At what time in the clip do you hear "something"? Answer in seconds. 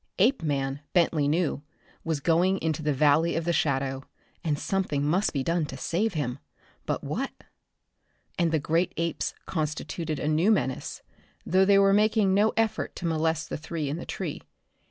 4.57-5.05